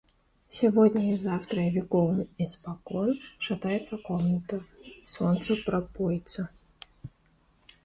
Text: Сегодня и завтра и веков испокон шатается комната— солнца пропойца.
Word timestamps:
Сегодня 0.49 1.13
и 1.13 1.15
завтра 1.15 1.67
и 1.67 1.69
веков 1.69 2.25
испокон 2.39 3.19
шатается 3.37 3.99
комната— 3.99 4.65
солнца 5.05 5.55
пропойца. 5.63 6.49